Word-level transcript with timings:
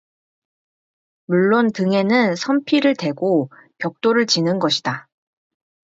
물론 1.27 1.71
등에는 1.71 2.35
섬피를 2.35 2.95
대고 2.95 3.51
벽돌을 3.77 4.25
지는 4.25 4.57
것이다. 4.57 5.07